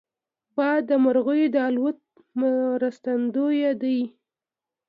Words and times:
باد 0.55 0.81
د 0.89 0.91
مرغیو 1.03 1.53
د 1.55 1.57
الوت 1.67 1.99
مرستندوی 2.39 3.61
دی 3.81 3.99